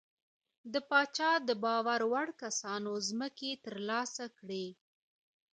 د 0.73 0.75
پاچا 0.89 1.31
د 1.47 1.49
باور 1.63 2.01
وړ 2.11 2.27
کسانو 2.43 2.91
ځمکې 3.07 3.51
ترلاسه 3.65 4.25
کړې. 4.37 4.65